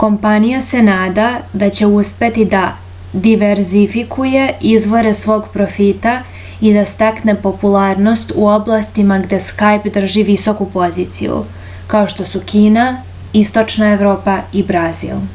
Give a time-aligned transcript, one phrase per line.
[0.00, 1.24] kompanija se nada
[1.62, 2.60] da će uspeti da
[3.24, 4.44] diverzifikuje
[4.74, 6.12] izvore svog profita
[6.70, 11.40] i da stekne popularnost u oblastima gde skajp drži visoku poziciju
[11.94, 12.84] kao što su kina
[13.42, 15.26] istočna evropa i brazil